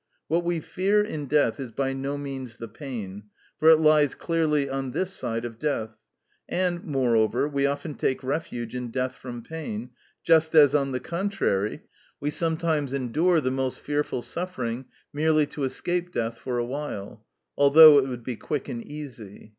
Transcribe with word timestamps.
What 0.27 0.43
we 0.43 0.61
fear 0.61 1.03
in 1.03 1.27
death 1.27 1.59
is 1.59 1.69
by 1.69 1.93
no 1.93 2.17
means 2.17 2.55
the 2.55 2.67
pain, 2.67 3.25
for 3.59 3.69
it 3.69 3.75
lies 3.75 4.15
clearly 4.15 4.67
on 4.67 4.93
this 4.93 5.13
side 5.13 5.45
of 5.45 5.59
death, 5.59 5.95
and, 6.49 6.83
moreover, 6.83 7.47
we 7.47 7.67
often 7.67 7.93
take 7.93 8.23
refuge 8.23 8.73
in 8.73 8.89
death 8.89 9.13
from 9.13 9.43
pain, 9.43 9.91
just 10.23 10.55
as, 10.55 10.73
on 10.73 10.91
the 10.91 10.99
contrary, 10.99 11.83
we 12.19 12.31
sometimes 12.31 12.95
endure 12.95 13.39
the 13.41 13.51
most 13.51 13.79
fearful 13.79 14.23
suffering 14.23 14.85
merely 15.13 15.45
to 15.45 15.65
escape 15.65 16.11
death 16.11 16.39
for 16.39 16.57
a 16.57 16.65
while, 16.65 17.23
although 17.55 17.99
it 17.99 18.07
would 18.07 18.23
be 18.23 18.35
quick 18.37 18.67
and 18.67 18.83
easy. 18.83 19.49